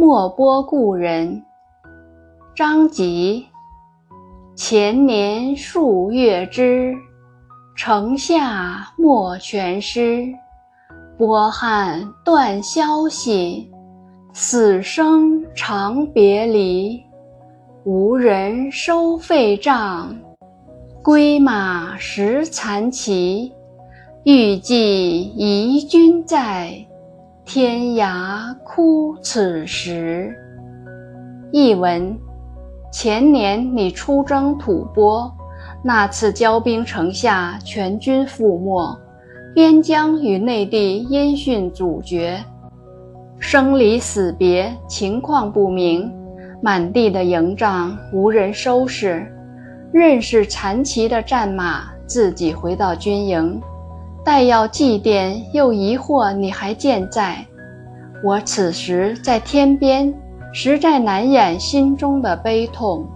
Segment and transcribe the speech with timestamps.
[0.00, 1.42] 莫拨故人。
[2.54, 3.44] 张籍。
[4.54, 6.94] 前年数月之，
[7.74, 10.24] 城下莫全师。
[11.16, 13.68] 波撼断消息，
[14.32, 17.02] 死生长别离。
[17.82, 20.16] 无人收费帐，
[21.02, 23.52] 归马食残骑。
[24.22, 26.86] 欲寄遗君在，
[27.50, 30.36] 天涯哭此时。
[31.50, 32.14] 译文。
[32.92, 35.32] 前年你出征吐蕃，
[35.82, 38.98] 那次骄兵城下，全军覆没，
[39.54, 42.38] 边疆与内地音讯阻绝，
[43.38, 46.12] 生离死别，情况不明，
[46.62, 49.26] 满地的营帐无人收拾，
[49.90, 53.58] 任是残骑的战马，自己回到军营，
[54.28, 57.42] 待要祭奠，又疑惑你还健在。
[58.22, 60.14] 我此时在天边。
[60.52, 63.06] 实在难掩心中的悲痛。